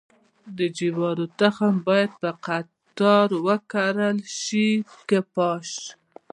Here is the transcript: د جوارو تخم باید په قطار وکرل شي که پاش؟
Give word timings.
د 0.57 0.59
جوارو 0.77 1.25
تخم 1.39 1.73
باید 1.87 2.11
په 2.21 2.29
قطار 2.45 3.27
وکرل 3.47 4.17
شي 4.41 4.69
که 5.09 5.19
پاش؟ 5.33 5.69